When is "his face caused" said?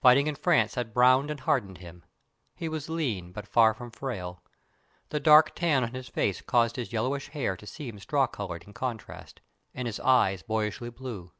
5.92-6.76